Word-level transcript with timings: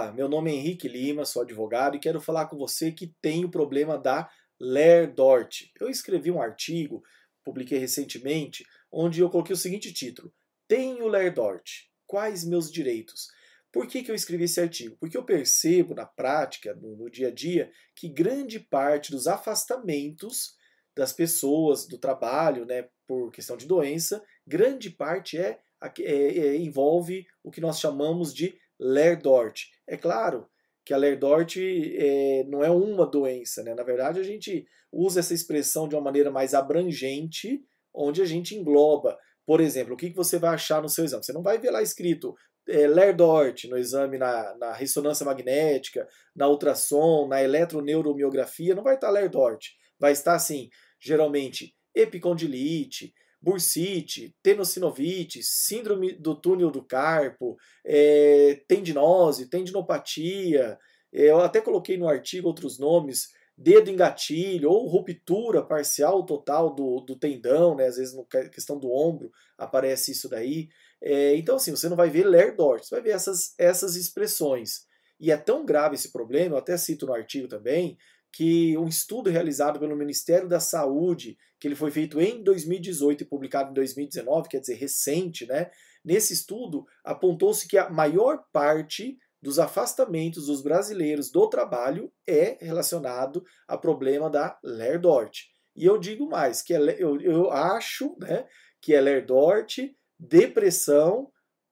Ah, 0.00 0.12
meu 0.12 0.28
nome 0.28 0.52
é 0.52 0.54
Henrique 0.54 0.86
Lima, 0.86 1.24
sou 1.24 1.42
advogado 1.42 1.96
e 1.96 1.98
quero 1.98 2.20
falar 2.20 2.46
com 2.46 2.56
você 2.56 2.92
que 2.92 3.08
tem 3.20 3.44
o 3.44 3.50
problema 3.50 3.98
da 3.98 4.30
Lerdort. 4.60 5.72
Eu 5.80 5.90
escrevi 5.90 6.30
um 6.30 6.40
artigo, 6.40 7.02
publiquei 7.44 7.78
recentemente, 7.80 8.64
onde 8.92 9.20
eu 9.20 9.28
coloquei 9.28 9.52
o 9.52 9.56
seguinte 9.56 9.92
título: 9.92 10.32
Tenho 10.68 11.08
Lerdort. 11.08 11.88
Quais 12.06 12.44
meus 12.44 12.70
direitos? 12.70 13.26
Por 13.72 13.88
que, 13.88 14.04
que 14.04 14.08
eu 14.12 14.14
escrevi 14.14 14.44
esse 14.44 14.60
artigo? 14.60 14.96
Porque 15.00 15.16
eu 15.16 15.24
percebo 15.24 15.96
na 15.96 16.06
prática, 16.06 16.74
no, 16.74 16.94
no 16.94 17.10
dia 17.10 17.26
a 17.26 17.34
dia, 17.34 17.68
que 17.96 18.08
grande 18.08 18.60
parte 18.60 19.10
dos 19.10 19.26
afastamentos 19.26 20.54
das 20.96 21.12
pessoas 21.12 21.88
do 21.88 21.98
trabalho, 21.98 22.64
né, 22.64 22.88
por 23.04 23.32
questão 23.32 23.56
de 23.56 23.66
doença, 23.66 24.24
grande 24.46 24.90
parte 24.90 25.36
é, 25.36 25.58
é, 26.02 26.38
é 26.38 26.56
envolve 26.56 27.26
o 27.42 27.50
que 27.50 27.60
nós 27.60 27.80
chamamos 27.80 28.32
de 28.32 28.56
Lerdort. 28.78 29.66
É 29.86 29.96
claro 29.96 30.46
que 30.84 30.94
a 30.94 30.96
Lerdort 30.96 31.56
é, 31.58 32.44
não 32.48 32.64
é 32.64 32.70
uma 32.70 33.06
doença, 33.06 33.62
né? 33.62 33.74
Na 33.74 33.82
verdade, 33.82 34.20
a 34.20 34.22
gente 34.22 34.66
usa 34.92 35.20
essa 35.20 35.34
expressão 35.34 35.88
de 35.88 35.94
uma 35.94 36.00
maneira 36.00 36.30
mais 36.30 36.54
abrangente, 36.54 37.62
onde 37.92 38.22
a 38.22 38.24
gente 38.24 38.54
engloba. 38.54 39.18
Por 39.44 39.60
exemplo, 39.60 39.94
o 39.94 39.96
que 39.96 40.10
você 40.10 40.38
vai 40.38 40.54
achar 40.54 40.80
no 40.80 40.88
seu 40.88 41.04
exame? 41.04 41.24
Você 41.24 41.32
não 41.32 41.42
vai 41.42 41.58
ver 41.58 41.70
lá 41.70 41.82
escrito 41.82 42.34
é, 42.68 42.86
Lerdort 42.86 43.64
no 43.64 43.78
exame 43.78 44.18
na, 44.18 44.54
na, 44.56 44.72
ressonância 44.72 45.24
magnética, 45.24 46.06
na 46.36 46.48
ultrassom, 46.48 47.26
na 47.26 47.42
eletroneuromiografia, 47.42 48.74
não 48.74 48.82
vai 48.82 48.94
estar 48.94 49.10
Lerdort. 49.10 49.70
Vai 49.98 50.12
estar 50.12 50.34
assim, 50.34 50.68
geralmente 51.00 51.74
epicondilite, 51.94 53.12
bursite, 53.40 54.34
tenossinovite, 54.42 55.42
síndrome 55.42 56.12
do 56.12 56.34
túnel 56.34 56.70
do 56.70 56.82
carpo, 56.82 57.56
é, 57.84 58.62
tendinose, 58.66 59.48
tendinopatia, 59.48 60.78
é, 61.12 61.30
eu 61.30 61.40
até 61.40 61.60
coloquei 61.60 61.96
no 61.96 62.08
artigo 62.08 62.48
outros 62.48 62.78
nomes, 62.78 63.28
dedo 63.56 63.90
em 63.90 63.96
gatilho, 63.96 64.70
ou 64.70 64.86
ruptura 64.86 65.62
parcial 65.62 66.24
total 66.24 66.74
do, 66.74 67.00
do 67.00 67.16
tendão, 67.16 67.74
né? 67.74 67.86
às 67.86 67.96
vezes 67.96 68.14
na 68.14 68.24
questão 68.48 68.78
do 68.78 68.90
ombro 68.90 69.30
aparece 69.56 70.12
isso 70.12 70.28
daí. 70.28 70.68
É, 71.02 71.36
então, 71.36 71.56
assim, 71.56 71.70
você 71.70 71.88
não 71.88 71.96
vai 71.96 72.10
ver 72.10 72.24
Lerdort, 72.24 72.84
você 72.84 72.94
vai 72.94 73.02
ver 73.02 73.10
essas, 73.10 73.54
essas 73.58 73.96
expressões. 73.96 74.86
E 75.20 75.32
é 75.32 75.36
tão 75.36 75.64
grave 75.64 75.96
esse 75.96 76.12
problema, 76.12 76.54
eu 76.54 76.58
até 76.58 76.76
cito 76.76 77.04
no 77.06 77.12
artigo 77.12 77.48
também, 77.48 77.98
que 78.38 78.78
um 78.78 78.86
estudo 78.86 79.28
realizado 79.30 79.80
pelo 79.80 79.96
Ministério 79.96 80.48
da 80.48 80.60
Saúde, 80.60 81.36
que 81.58 81.66
ele 81.66 81.74
foi 81.74 81.90
feito 81.90 82.20
em 82.20 82.40
2018 82.40 83.24
e 83.24 83.26
publicado 83.26 83.72
em 83.72 83.74
2019, 83.74 84.48
quer 84.48 84.60
dizer, 84.60 84.76
recente, 84.76 85.44
né? 85.44 85.68
Nesse 86.04 86.34
estudo, 86.34 86.86
apontou-se 87.02 87.66
que 87.66 87.76
a 87.76 87.90
maior 87.90 88.44
parte 88.52 89.18
dos 89.42 89.58
afastamentos 89.58 90.46
dos 90.46 90.62
brasileiros 90.62 91.32
do 91.32 91.48
trabalho 91.48 92.12
é 92.28 92.56
relacionado 92.60 93.42
a 93.66 93.76
problema 93.76 94.30
da 94.30 94.56
Lerdort. 94.62 95.46
E 95.74 95.84
eu 95.84 95.98
digo 95.98 96.28
mais, 96.28 96.62
que 96.62 96.72
é, 96.72 96.78
eu, 96.96 97.20
eu 97.20 97.50
acho 97.50 98.16
né, 98.20 98.46
que 98.80 98.94
é 98.94 99.00
Lerdort, 99.00 99.78
depressão, 100.16 101.28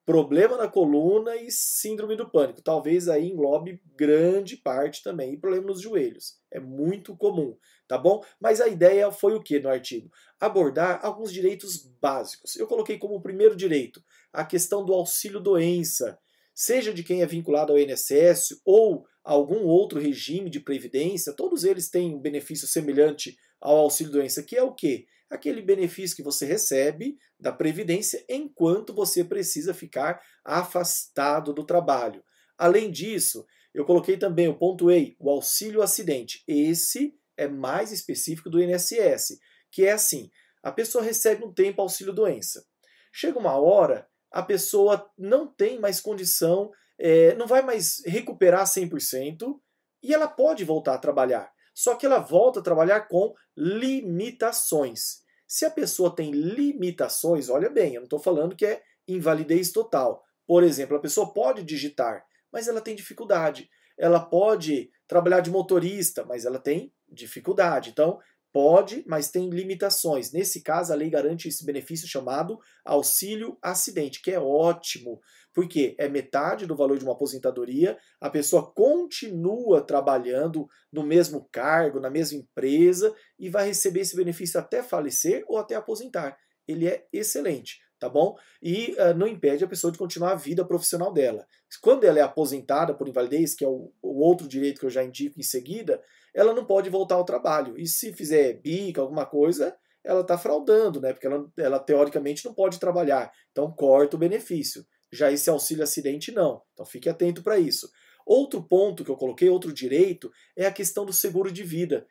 problema 0.07 0.55
na 0.55 0.69
coluna 0.69 1.35
e 1.35 1.51
síndrome 1.51 2.15
do 2.15 2.31
pânico. 2.31 2.61
Talvez 2.61 3.09
aí 3.09 3.27
englobe 3.29 3.81
grande 3.93 4.55
parte 4.55 5.03
também. 5.03 5.33
E 5.33 5.37
problema 5.37 5.67
nos 5.67 5.81
joelhos. 5.81 6.37
É 6.49 6.61
muito 6.61 7.13
comum, 7.17 7.57
tá 7.89 7.97
bom? 7.97 8.23
Mas 8.39 8.61
a 8.61 8.69
ideia 8.69 9.11
foi 9.11 9.33
o 9.33 9.43
que 9.43 9.59
no 9.59 9.67
artigo? 9.67 10.09
Abordar 10.39 11.01
alguns 11.03 11.33
direitos 11.33 11.85
básicos. 12.01 12.55
Eu 12.55 12.67
coloquei 12.67 12.97
como 12.97 13.21
primeiro 13.21 13.53
direito 13.53 14.01
a 14.31 14.45
questão 14.45 14.85
do 14.85 14.93
auxílio 14.93 15.41
doença, 15.41 16.17
seja 16.55 16.93
de 16.93 17.03
quem 17.03 17.21
é 17.21 17.25
vinculado 17.25 17.73
ao 17.73 17.79
INSS 17.79 18.61
ou 18.63 19.05
algum 19.25 19.65
outro 19.65 19.99
regime 19.99 20.49
de 20.49 20.61
previdência, 20.61 21.33
todos 21.33 21.65
eles 21.65 21.89
têm 21.89 22.15
um 22.15 22.19
benefício 22.19 22.65
semelhante 22.65 23.37
ao 23.59 23.75
auxílio 23.75 24.13
doença, 24.13 24.41
que 24.41 24.55
é 24.55 24.63
o 24.63 24.73
quê? 24.73 25.05
Aquele 25.29 25.61
benefício 25.61 26.15
que 26.15 26.23
você 26.23 26.45
recebe 26.45 27.17
da 27.39 27.51
Previdência 27.51 28.23
enquanto 28.29 28.93
você 28.93 29.23
precisa 29.23 29.73
ficar 29.73 30.21
afastado 30.43 31.53
do 31.53 31.65
trabalho. 31.65 32.23
Além 32.57 32.89
disso, 32.89 33.45
eu 33.73 33.85
coloquei 33.85 34.17
também, 34.17 34.47
o 34.47 34.57
ponto 34.57 34.91
E, 34.91 35.15
o 35.19 35.29
auxílio 35.29 35.81
acidente. 35.81 36.43
Esse 36.47 37.13
é 37.37 37.47
mais 37.47 37.91
específico 37.91 38.49
do 38.49 38.61
INSS, 38.61 39.37
que 39.71 39.85
é 39.85 39.91
assim: 39.91 40.31
a 40.63 40.71
pessoa 40.71 41.03
recebe 41.03 41.45
um 41.45 41.53
tempo 41.53 41.81
auxílio 41.81 42.13
doença. 42.13 42.65
Chega 43.13 43.37
uma 43.37 43.55
hora, 43.55 44.07
a 44.31 44.41
pessoa 44.41 45.09
não 45.17 45.47
tem 45.47 45.79
mais 45.79 46.01
condição, 46.01 46.71
é, 46.99 47.35
não 47.35 47.47
vai 47.47 47.61
mais 47.61 48.01
recuperar 48.05 48.65
100% 48.65 49.59
e 50.01 50.13
ela 50.13 50.27
pode 50.27 50.63
voltar 50.63 50.95
a 50.95 50.99
trabalhar. 50.99 51.51
Só 51.77 51.93
que 51.93 52.07
ela 52.07 52.17
volta 52.17 52.59
a 52.59 52.63
trabalhar 52.63 53.01
com 53.01 53.35
limitações. 53.55 55.21
Se 55.47 55.63
a 55.63 55.69
pessoa 55.69 56.15
tem 56.15 56.31
limitações, 56.31 57.49
olha 57.49 57.69
bem, 57.69 57.93
eu 57.93 58.01
não 58.01 58.05
estou 58.05 58.17
falando 58.17 58.55
que 58.55 58.65
é 58.65 58.81
invalidez 59.07 59.71
total. 59.71 60.23
Por 60.47 60.63
exemplo, 60.63 60.97
a 60.97 60.99
pessoa 60.99 61.31
pode 61.31 61.61
digitar, 61.61 62.25
mas 62.51 62.67
ela 62.67 62.81
tem 62.81 62.95
dificuldade. 62.95 63.69
Ela 63.95 64.19
pode 64.19 64.89
trabalhar 65.07 65.41
de 65.41 65.51
motorista, 65.51 66.25
mas 66.25 66.45
ela 66.45 66.57
tem 66.57 66.91
dificuldade. 67.07 67.91
Então, 67.91 68.17
Pode, 68.51 69.03
mas 69.05 69.29
tem 69.29 69.51
limitações. 69.51 70.31
Nesse 70.31 70.63
caso, 70.63 70.91
a 70.91 70.95
lei 70.95 71.11
garante 71.11 71.47
esse 71.47 71.63
benefício 71.63 72.07
chamado 72.07 72.59
auxílio 72.83 73.55
acidente, 73.61 74.19
que 74.19 74.31
é 74.31 74.39
ótimo, 74.39 75.21
porque 75.57 75.95
é 75.97 76.07
metade 76.07 76.67
do 76.67 76.75
valor 76.75 76.99
de 76.99 77.03
uma 77.03 77.13
aposentadoria, 77.13 77.97
a 78.21 78.29
pessoa 78.29 78.71
continua 78.75 79.81
trabalhando 79.81 80.67
no 80.93 81.01
mesmo 81.01 81.49
cargo, 81.51 81.99
na 81.99 82.11
mesma 82.11 82.37
empresa 82.37 83.11
e 83.39 83.49
vai 83.49 83.65
receber 83.65 84.01
esse 84.01 84.15
benefício 84.15 84.59
até 84.59 84.83
falecer 84.83 85.43
ou 85.47 85.57
até 85.57 85.73
aposentar. 85.73 86.37
Ele 86.67 86.87
é 86.87 87.07
excelente 87.11 87.79
tá 87.99 88.07
bom? 88.07 88.35
E 88.61 88.95
uh, 88.99 89.17
não 89.17 89.25
impede 89.25 89.63
a 89.63 89.67
pessoa 89.67 89.91
de 89.91 89.97
continuar 89.97 90.33
a 90.33 90.35
vida 90.35 90.63
profissional 90.63 91.11
dela. 91.11 91.47
Quando 91.81 92.03
ela 92.03 92.19
é 92.19 92.21
aposentada 92.21 92.93
por 92.93 93.07
invalidez, 93.07 93.55
que 93.55 93.65
é 93.65 93.67
o, 93.67 93.91
o, 93.99 94.23
outro 94.23 94.47
direito 94.47 94.79
que 94.79 94.85
eu 94.85 94.89
já 94.91 95.03
indico 95.03 95.39
em 95.39 95.43
seguida, 95.43 95.99
ela 96.31 96.53
não 96.53 96.63
pode 96.63 96.91
voltar 96.91 97.15
ao 97.15 97.25
trabalho. 97.25 97.75
E 97.75 97.87
se 97.87 98.13
fizer 98.13 98.61
bica, 98.61 99.01
alguma 99.01 99.25
coisa, 99.25 99.75
ela 100.05 100.21
está 100.21 100.37
fraudando, 100.37 101.01
né? 101.01 101.11
Porque 101.11 101.25
ela, 101.25 101.51
ela 101.57 101.79
teoricamente 101.79 102.45
não 102.45 102.53
pode 102.53 102.79
trabalhar. 102.79 103.31
Então 103.51 103.71
corta 103.71 104.15
o 104.15 104.19
benefício. 104.19 104.85
Já 105.11 105.31
esse 105.31 105.49
auxílio 105.49 105.83
acidente 105.83 106.31
não. 106.31 106.61
Então 106.73 106.85
fique 106.85 107.09
atento 107.09 107.41
para 107.41 107.57
isso. 107.57 107.89
Outro 108.25 108.61
ponto 108.61 109.05
que 109.05 109.11
eu 109.11 109.15
coloquei, 109.15 109.49
outro 109.49 109.71
direito, 109.71 110.31
é 110.55 110.65
a 110.65 110.71
questão 110.71 111.05
do 111.05 111.13
seguro 111.13 111.51
de 111.51 111.63
vida. 111.63 112.05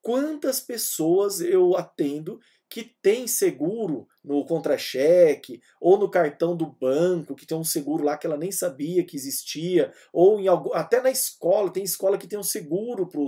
Quantas 0.00 0.60
pessoas 0.60 1.40
eu 1.40 1.76
atendo 1.76 2.40
que 2.68 2.82
tem 3.02 3.28
seguro 3.28 4.08
no 4.24 4.44
contra-cheque 4.46 5.60
ou 5.78 5.98
no 5.98 6.10
cartão 6.10 6.56
do 6.56 6.66
banco, 6.66 7.34
que 7.36 7.46
tem 7.46 7.56
um 7.56 7.62
seguro 7.62 8.02
lá 8.02 8.16
que 8.16 8.26
ela 8.26 8.38
nem 8.38 8.50
sabia 8.50 9.04
que 9.04 9.14
existia, 9.14 9.92
ou 10.12 10.40
em 10.40 10.48
algum, 10.48 10.72
até 10.72 11.00
na 11.00 11.10
escola, 11.10 11.70
tem 11.70 11.84
escola 11.84 12.16
que 12.16 12.26
tem 12.26 12.38
um 12.38 12.42
seguro 12.42 13.06
para 13.06 13.20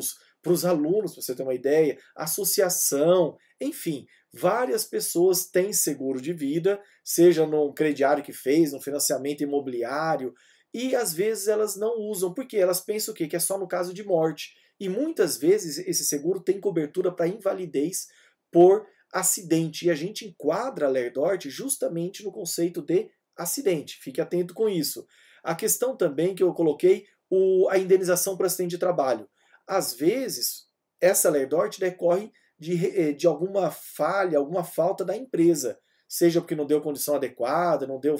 os 0.53 0.64
alunos, 0.64 1.12
para 1.12 1.22
você 1.22 1.34
ter 1.36 1.42
uma 1.42 1.54
ideia, 1.54 1.98
associação, 2.16 3.36
enfim, 3.60 4.06
várias 4.34 4.84
pessoas 4.84 5.47
têm 5.47 5.72
seguro 5.72 6.21
de 6.21 6.33
vida, 6.33 6.81
seja 7.05 7.47
no 7.47 7.72
crediário 7.72 8.25
que 8.25 8.33
fez, 8.33 8.72
no 8.72 8.81
financiamento 8.81 9.43
imobiliário, 9.43 10.34
e 10.72 10.97
às 10.97 11.12
vezes 11.12 11.47
elas 11.47 11.77
não 11.77 12.00
usam, 12.00 12.34
porque 12.34 12.56
elas 12.56 12.81
pensam 12.81 13.15
o 13.15 13.17
quê? 13.17 13.28
Que 13.28 13.37
é 13.37 13.41
só 13.41 13.56
no 13.56 13.69
caso 13.69 13.95
de 13.95 14.03
morte. 14.03 14.55
E 14.81 14.89
muitas 14.89 15.37
vezes 15.37 15.78
esse 15.78 16.05
seguro 16.05 16.41
tem 16.41 16.61
cobertura 16.61 17.12
para 17.12 17.28
invalidez 17.28 18.09
por 18.50 18.84
acidente. 19.12 19.87
E 19.87 19.91
a 19.91 19.95
gente 19.95 20.27
enquadra 20.27 20.87
a 20.87 20.91
Lerdort 20.91 21.49
justamente 21.49 22.25
no 22.25 22.33
conceito 22.33 22.83
de 22.83 23.09
acidente. 23.37 23.99
Fique 24.03 24.21
atento 24.21 24.53
com 24.53 24.69
isso. 24.69 25.06
A 25.45 25.55
questão 25.55 25.97
também 25.97 26.34
que 26.34 26.43
eu 26.43 26.53
coloquei, 26.53 27.06
o, 27.31 27.69
a 27.69 27.78
indenização 27.78 28.37
por 28.37 28.47
acidente 28.47 28.71
de 28.71 28.78
trabalho. 28.78 29.28
Às 29.69 29.95
vezes, 29.95 30.66
essa 31.01 31.30
Lerdort 31.30 31.78
decorre 31.78 32.33
de, 32.59 32.86
eh, 32.86 33.12
de 33.12 33.27
alguma 33.27 33.71
falha, 33.71 34.39
alguma 34.39 34.65
falta 34.65 35.04
da 35.04 35.16
empresa. 35.16 35.78
Seja 36.09 36.41
porque 36.41 36.54
não 36.54 36.66
deu 36.66 36.80
condição 36.80 37.16
adequada, 37.16 37.86
não 37.86 37.98
deu 37.98 38.16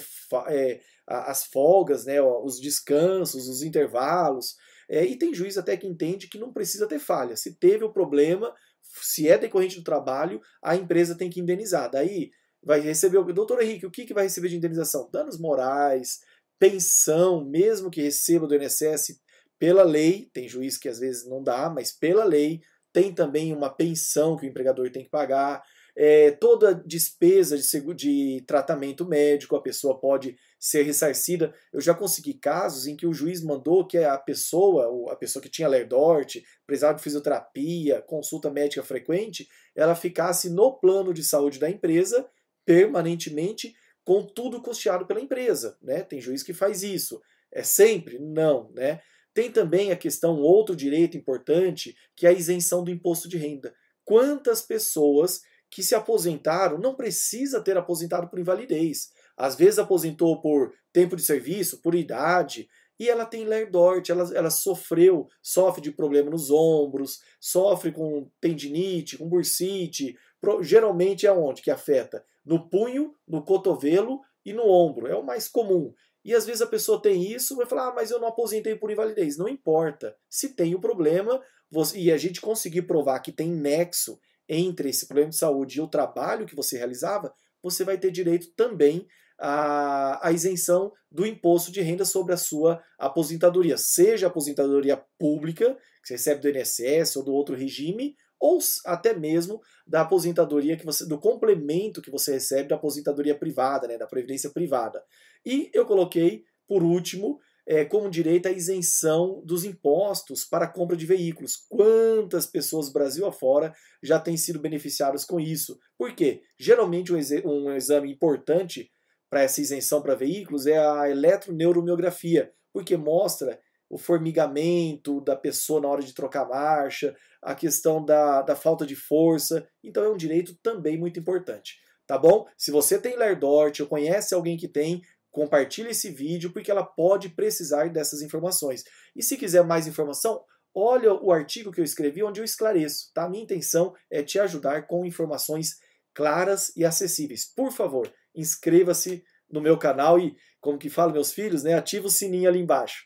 é, 0.47 0.81
as 1.07 1.45
folgas, 1.45 2.05
né, 2.05 2.21
os 2.21 2.59
descansos, 2.59 3.47
os 3.47 3.61
intervalos. 3.61 4.55
É, 4.89 5.05
e 5.05 5.17
tem 5.17 5.33
juiz 5.33 5.57
até 5.57 5.77
que 5.77 5.87
entende 5.87 6.27
que 6.27 6.37
não 6.37 6.51
precisa 6.51 6.87
ter 6.87 6.99
falha. 6.99 7.35
Se 7.35 7.55
teve 7.55 7.83
o 7.83 7.93
problema, 7.93 8.53
se 9.01 9.27
é 9.27 9.37
decorrente 9.37 9.77
do 9.77 9.83
trabalho, 9.83 10.41
a 10.61 10.75
empresa 10.75 11.15
tem 11.15 11.29
que 11.29 11.39
indenizar. 11.39 11.89
Daí 11.89 12.31
vai 12.61 12.79
receber. 12.79 13.23
Doutor 13.33 13.61
Henrique, 13.61 13.85
o 13.85 13.91
que, 13.91 14.05
que 14.05 14.13
vai 14.13 14.23
receber 14.23 14.49
de 14.49 14.57
indenização? 14.57 15.09
Danos 15.11 15.39
morais, 15.39 16.19
pensão, 16.59 17.45
mesmo 17.45 17.89
que 17.89 18.01
receba 18.01 18.47
do 18.47 18.55
INSS 18.55 19.19
pela 19.57 19.83
lei, 19.83 20.29
tem 20.33 20.49
juiz 20.49 20.77
que 20.77 20.89
às 20.89 20.99
vezes 20.99 21.25
não 21.27 21.41
dá, 21.41 21.69
mas 21.69 21.91
pela 21.91 22.25
lei, 22.25 22.61
tem 22.95 23.13
também 23.13 23.51
uma 23.51 23.69
pensão 23.69 24.37
que 24.37 24.45
o 24.45 24.49
empregador 24.49 24.89
tem 24.89 25.03
que 25.03 25.09
pagar. 25.09 25.61
é, 25.97 26.31
toda 26.31 26.73
despesa 26.73 27.57
de, 27.57 27.93
de 27.93 28.43
tratamento 28.47 29.05
médico, 29.05 29.57
a 29.57 29.61
pessoa 29.61 29.99
pode 29.99 30.37
ser 30.57 30.83
ressarcida. 30.83 31.53
Eu 31.73 31.81
já 31.81 31.93
consegui 31.93 32.35
casos 32.35 32.87
em 32.87 32.95
que 32.95 33.05
o 33.05 33.13
juiz 33.13 33.43
mandou 33.43 33.85
que 33.85 33.97
a 33.97 34.17
pessoa, 34.17 35.11
a 35.11 35.15
pessoa 35.17 35.43
que 35.43 35.49
tinha 35.49 35.67
Lerdort, 35.67 36.41
precisava 36.65 36.95
de 36.95 37.03
fisioterapia, 37.03 38.01
consulta 38.01 38.49
médica 38.49 38.81
frequente, 38.81 39.45
ela 39.75 39.93
ficasse 39.93 40.49
no 40.49 40.79
plano 40.79 41.13
de 41.13 41.23
saúde 41.23 41.59
da 41.59 41.69
empresa 41.69 42.25
permanentemente 42.65 43.73
com 44.05 44.25
tudo 44.25 44.61
custeado 44.61 45.05
pela 45.05 45.19
empresa. 45.19 45.77
Né? 45.81 46.01
Tem 46.01 46.21
juiz 46.21 46.43
que 46.43 46.53
faz 46.53 46.81
isso. 46.81 47.21
É 47.51 47.61
sempre? 47.61 48.19
Não. 48.19 48.71
Né? 48.73 49.01
Tem 49.35 49.51
também 49.51 49.91
a 49.91 49.97
questão, 49.97 50.39
outro 50.39 50.75
direito 50.75 51.15
importante, 51.15 51.95
que 52.15 52.25
é 52.25 52.29
a 52.29 52.33
isenção 52.33 52.83
do 52.83 52.89
imposto 52.89 53.29
de 53.29 53.37
renda. 53.37 53.75
Quantas 54.03 54.63
pessoas 54.63 55.41
que 55.69 55.83
se 55.83 55.93
aposentaram 55.93 56.77
não 56.77 56.95
precisa 56.95 57.59
ter 57.59 57.77
aposentado 57.77 58.29
por 58.29 58.39
invalidez. 58.39 59.11
Às 59.35 59.55
vezes 59.55 59.77
aposentou 59.77 60.39
por 60.39 60.73
tempo 60.93 61.17
de 61.17 61.21
serviço, 61.21 61.81
por 61.81 61.93
idade, 61.93 62.69
e 62.97 63.09
ela 63.09 63.25
tem 63.25 63.43
lerdort, 63.43 64.09
ela, 64.09 64.33
ela 64.33 64.49
sofreu, 64.49 65.27
sofre 65.41 65.81
de 65.81 65.91
problema 65.91 66.29
nos 66.29 66.49
ombros, 66.49 67.19
sofre 67.41 67.91
com 67.91 68.31
tendinite, 68.39 69.17
com 69.17 69.27
bursite, 69.27 70.17
geralmente 70.61 71.27
é 71.27 71.31
onde 71.33 71.61
que 71.61 71.69
afeta? 71.69 72.23
No 72.45 72.69
punho, 72.69 73.13
no 73.27 73.43
cotovelo 73.43 74.21
e 74.45 74.53
no 74.53 74.63
ombro, 74.65 75.07
é 75.07 75.15
o 75.15 75.25
mais 75.25 75.49
comum. 75.49 75.93
E 76.25 76.33
às 76.33 76.43
vezes 76.43 76.63
a 76.63 76.67
pessoa 76.67 76.99
tem 76.99 77.31
isso, 77.31 77.55
vai 77.55 77.67
falar, 77.67 77.89
ah, 77.89 77.93
mas 77.93 78.09
eu 78.09 78.19
não 78.19 78.27
aposentei 78.27 78.75
por 78.75 78.89
invalidez. 78.89 79.37
Não 79.37 79.47
importa. 79.47 80.17
Se 80.27 80.49
tem 80.49 80.73
o 80.73 80.81
problema, 80.81 81.39
você, 81.69 81.99
e 81.99 82.11
a 82.11 82.17
gente 82.17 82.41
conseguir 82.41 82.81
provar 82.81 83.19
que 83.19 83.31
tem 83.31 83.47
nexo 83.47 84.19
entre 84.49 84.89
esse 84.89 85.05
problema 85.05 85.29
de 85.29 85.37
saúde 85.37 85.77
e 85.77 85.81
o 85.81 85.87
trabalho 85.87 86.47
que 86.47 86.55
você 86.55 86.79
realizava, 86.79 87.31
você 87.61 87.83
vai 87.83 87.99
ter 87.99 88.09
direito 88.09 88.47
também 88.55 89.07
à, 89.37 90.27
à 90.27 90.31
isenção 90.31 90.91
do 91.11 91.27
imposto 91.27 91.71
de 91.71 91.81
renda 91.81 92.05
sobre 92.05 92.33
a 92.33 92.37
sua 92.37 92.83
aposentadoria, 92.97 93.77
seja 93.77 94.25
aposentadoria 94.25 94.97
pública, 95.19 95.77
que 96.01 96.07
você 96.07 96.13
recebe 96.15 96.41
do 96.41 96.49
INSS 96.49 97.17
ou 97.17 97.23
do 97.23 97.33
outro 97.33 97.55
regime, 97.55 98.15
ou 98.39 98.59
até 98.85 99.13
mesmo 99.13 99.61
da 99.87 100.01
aposentadoria 100.01 100.77
que 100.77 100.85
você, 100.85 101.05
do 101.05 101.17
complemento 101.17 102.01
que 102.01 102.11
você 102.11 102.33
recebe 102.33 102.69
da 102.69 102.75
aposentadoria 102.75 103.37
privada, 103.37 103.87
né, 103.87 103.97
da 103.97 104.07
previdência 104.07 104.49
privada. 104.49 105.03
E 105.45 105.69
eu 105.73 105.85
coloquei, 105.85 106.43
por 106.67 106.83
último, 106.83 107.39
é, 107.67 107.83
como 107.83 108.09
direito 108.09 108.47
à 108.47 108.51
isenção 108.51 109.41
dos 109.43 109.65
impostos 109.65 110.45
para 110.45 110.67
compra 110.67 110.95
de 110.95 111.05
veículos. 111.05 111.65
Quantas 111.67 112.45
pessoas 112.45 112.91
Brasil 112.91 113.25
afora 113.25 113.73
já 114.03 114.19
têm 114.19 114.37
sido 114.37 114.59
beneficiadas 114.59 115.25
com 115.25 115.39
isso? 115.39 115.79
Por 115.97 116.13
quê? 116.13 116.41
Geralmente 116.59 117.11
um, 117.11 117.17
um 117.45 117.73
exame 117.73 118.11
importante 118.11 118.91
para 119.29 119.41
essa 119.41 119.61
isenção 119.61 120.01
para 120.01 120.15
veículos 120.15 120.67
é 120.67 120.77
a 120.77 121.09
eletroneuromiografia, 121.09 122.53
porque 122.71 122.95
mostra 122.95 123.59
o 123.95 123.97
formigamento 123.97 125.21
da 125.21 125.37
pessoa 125.37 125.79
na 125.79 125.87
hora 125.87 126.01
de 126.01 126.13
trocar 126.13 126.45
marcha, 126.45 127.15
a 127.41 127.55
questão 127.55 128.03
da, 128.03 128.41
da 128.41 128.53
falta 128.53 128.85
de 128.85 128.93
força. 128.93 129.65
Então 129.81 130.03
é 130.03 130.09
um 130.09 130.17
direito 130.17 130.53
também 130.61 130.97
muito 130.97 131.17
importante. 131.17 131.77
Tá 132.05 132.17
bom? 132.17 132.45
Se 132.57 132.71
você 132.71 132.99
tem 132.99 133.15
Lerdort 133.15 133.79
ou 133.79 133.87
conhece 133.87 134.35
alguém 134.35 134.57
que 134.57 134.67
tem, 134.67 135.01
compartilhe 135.31 135.91
esse 135.91 136.09
vídeo 136.09 136.51
porque 136.51 136.69
ela 136.69 136.83
pode 136.83 137.29
precisar 137.29 137.89
dessas 137.89 138.21
informações. 138.21 138.83
E 139.15 139.23
se 139.23 139.37
quiser 139.37 139.63
mais 139.63 139.87
informação, 139.87 140.43
olha 140.73 141.13
o 141.13 141.31
artigo 141.31 141.71
que 141.71 141.79
eu 141.79 141.85
escrevi 141.85 142.21
onde 142.21 142.41
eu 142.41 142.45
esclareço. 142.45 143.13
Tá? 143.13 143.29
Minha 143.29 143.43
intenção 143.43 143.93
é 144.11 144.21
te 144.21 144.37
ajudar 144.39 144.87
com 144.87 145.05
informações 145.05 145.77
claras 146.13 146.69
e 146.75 146.83
acessíveis. 146.83 147.45
Por 147.45 147.71
favor, 147.71 148.13
inscreva-se 148.35 149.23
no 149.49 149.61
meu 149.61 149.77
canal 149.77 150.19
e, 150.19 150.35
como 150.59 150.77
que 150.77 150.89
fala 150.89 151.13
meus 151.13 151.31
filhos, 151.31 151.63
né, 151.63 151.75
ativa 151.75 152.07
o 152.07 152.11
sininho 152.11 152.49
ali 152.49 152.59
embaixo. 152.59 153.05